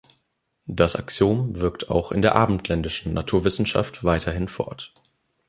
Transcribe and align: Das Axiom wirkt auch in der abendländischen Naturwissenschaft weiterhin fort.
Das 0.65 0.95
Axiom 0.95 1.61
wirkt 1.61 1.91
auch 1.91 2.11
in 2.11 2.23
der 2.23 2.35
abendländischen 2.35 3.13
Naturwissenschaft 3.13 4.03
weiterhin 4.03 4.47
fort. 4.47 4.95